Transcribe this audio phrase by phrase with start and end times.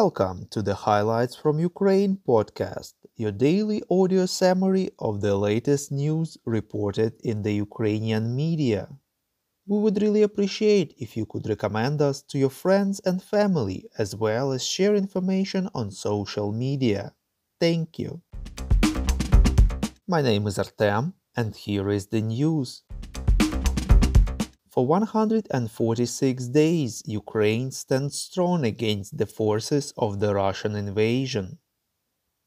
[0.00, 6.36] Welcome to the Highlights from Ukraine podcast, your daily audio summary of the latest news
[6.44, 8.88] reported in the Ukrainian media.
[9.68, 14.16] We would really appreciate if you could recommend us to your friends and family as
[14.16, 17.14] well as share information on social media.
[17.60, 18.20] Thank you.
[20.08, 22.82] My name is Artem, and here is the news.
[24.74, 31.58] For 146 days, Ukraine stands strong against the forces of the Russian invasion.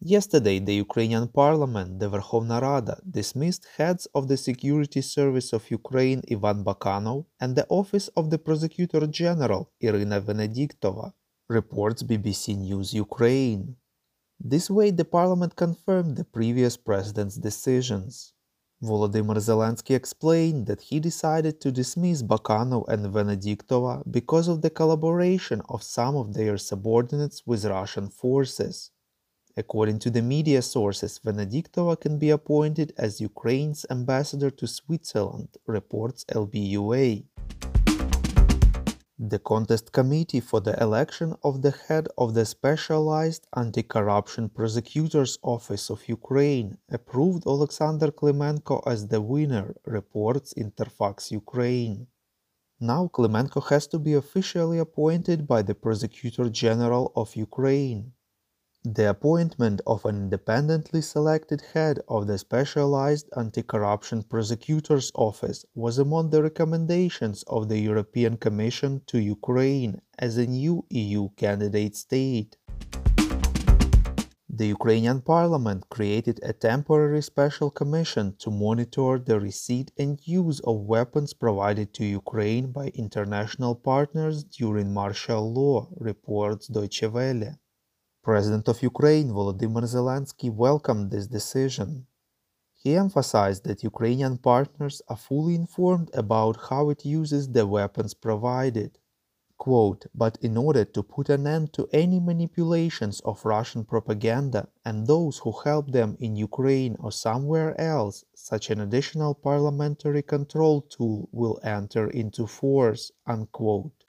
[0.00, 6.20] Yesterday, the Ukrainian parliament, the Verkhovna Rada, dismissed heads of the Security Service of Ukraine
[6.28, 11.12] Ivan Bakanov and the Office of the Prosecutor General Irina Venediktova,
[11.48, 13.76] reports BBC News Ukraine.
[14.40, 18.32] This way, the parliament confirmed the previous president's decisions.
[18.82, 25.62] Volodymyr Zelensky explained that he decided to dismiss Bakanov and Venediktova because of the collaboration
[25.70, 28.90] of some of their subordinates with Russian forces.
[29.56, 36.26] According to the media sources, Venediktova can be appointed as Ukraine's ambassador to Switzerland, reports
[36.26, 37.24] LBUA.
[39.18, 45.88] The contest committee for the election of the head of the Specialized Anti-Corruption Prosecutor's Office
[45.88, 52.08] of Ukraine approved Alexander Klimenko as the winner, reports Interfax Ukraine.
[52.78, 58.12] Now Klimenko has to be officially appointed by the Prosecutor General of Ukraine.
[58.94, 66.30] The appointment of an independently selected head of the Specialized Anti-Corruption Prosecutor's Office was among
[66.30, 72.56] the recommendations of the European Commission to Ukraine as a new EU candidate state.
[74.48, 80.86] The Ukrainian parliament created a temporary special commission to monitor the receipt and use of
[80.86, 87.58] weapons provided to Ukraine by international partners during martial law, reports Deutsche Welle.
[88.26, 92.08] President of Ukraine Volodymyr Zelensky welcomed this decision.
[92.74, 98.98] He emphasized that Ukrainian partners are fully informed about how it uses the weapons provided.
[99.58, 105.06] Quote, but in order to put an end to any manipulations of Russian propaganda and
[105.06, 111.28] those who help them in Ukraine or somewhere else, such an additional parliamentary control tool
[111.30, 114.05] will enter into force, unquote.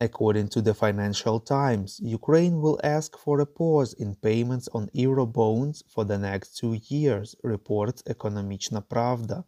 [0.00, 5.26] According to the Financial Times, Ukraine will ask for a pause in payments on euro
[5.26, 9.44] bonds for the next two years, reports Ekonomichna Pravda.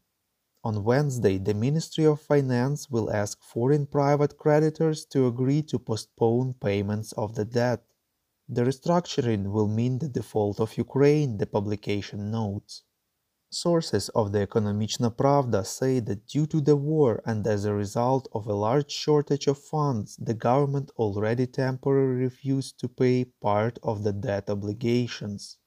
[0.65, 6.55] On Wednesday, the Ministry of Finance will ask foreign private creditors to agree to postpone
[6.55, 7.85] payments of the debt.
[8.49, 12.83] The restructuring will mean the default of Ukraine, the publication notes.
[13.53, 18.29] Sources of the Ekonomichna Pravda say that due to the war and as a result
[18.33, 24.05] of a large shortage of funds, the government already temporarily refused to pay part of
[24.05, 25.59] the debt obligations.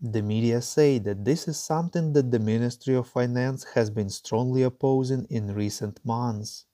[0.00, 4.62] The media say that this is something that the Ministry of Finance has been strongly
[4.62, 6.66] opposing in recent months.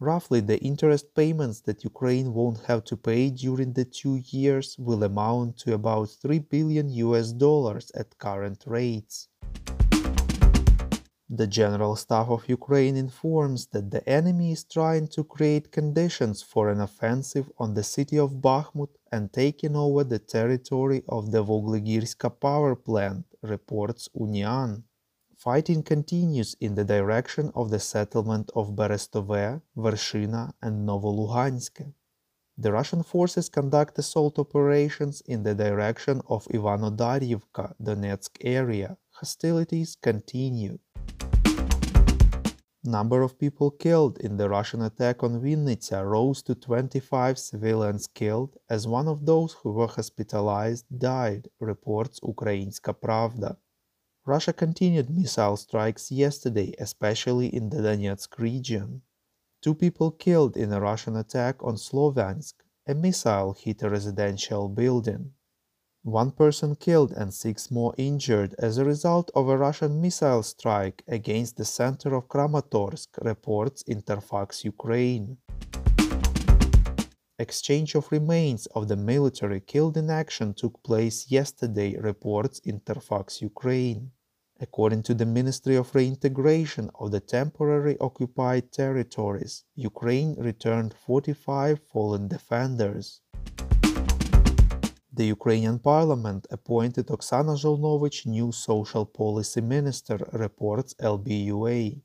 [0.00, 5.02] Roughly, the interest payments that Ukraine won't have to pay during the two years will
[5.02, 9.28] amount to about 3 billion US dollars at current rates.
[11.34, 16.68] The General Staff of Ukraine informs that the enemy is trying to create conditions for
[16.68, 22.38] an offensive on the city of Bakhmut and taking over the territory of the Vuhlehirska
[22.38, 24.82] power plant, reports Unian.
[25.38, 31.94] Fighting continues in the direction of the settlement of Berestove, Vershina and Novoluhansk.
[32.58, 38.98] The Russian forces conduct assault operations in the direction of Ivanodaryivka, Donetsk area.
[39.12, 40.78] Hostilities continue.
[42.84, 48.56] Number of people killed in the Russian attack on Vinnytsia rose to 25 civilians killed
[48.68, 53.56] as one of those who were hospitalized died, reports Ukrainska Pravda.
[54.26, 59.02] Russia continued missile strikes yesterday, especially in the Donetsk region.
[59.60, 62.54] Two people killed in a Russian attack on Sloviansk.
[62.88, 65.34] A missile hit a residential building.
[66.04, 71.04] One person killed and six more injured as a result of a Russian missile strike
[71.06, 75.36] against the center of Kramatorsk, reports Interfax Ukraine.
[77.38, 84.10] Exchange of remains of the military killed in action took place yesterday, reports Interfax Ukraine.
[84.58, 92.26] According to the Ministry of Reintegration of the temporary occupied territories, Ukraine returned 45 fallen
[92.26, 93.20] defenders.
[95.14, 102.00] The Ukrainian parliament appointed Oksana Zholnovich new social policy minister, reports LBUA.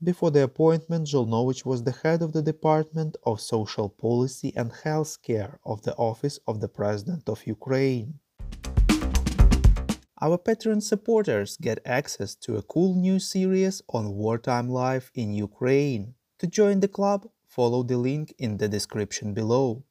[0.00, 5.20] Before the appointment, Zholnovich was the head of the Department of Social Policy and Health
[5.20, 8.20] Care of the Office of the President of Ukraine.
[10.22, 16.14] Our Patreon supporters get access to a cool new series on wartime life in Ukraine.
[16.38, 19.82] To join the club, follow the link in the description below.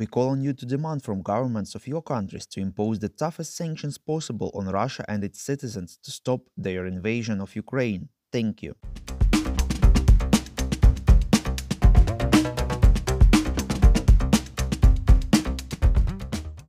[0.00, 3.54] We call on you to demand from governments of your countries to impose the toughest
[3.54, 8.08] sanctions possible on Russia and its citizens to stop their invasion of Ukraine.
[8.32, 8.74] Thank you.